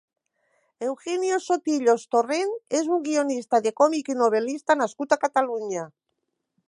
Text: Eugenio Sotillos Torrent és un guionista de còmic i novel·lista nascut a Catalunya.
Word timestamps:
Eugenio 0.85 1.35
Sotillos 1.49 2.05
Torrent 2.15 2.55
és 2.79 2.89
un 2.95 3.03
guionista 3.09 3.59
de 3.67 3.73
còmic 3.83 4.11
i 4.15 4.17
novel·lista 4.23 4.77
nascut 4.81 5.15
a 5.15 5.21
Catalunya. 5.27 5.85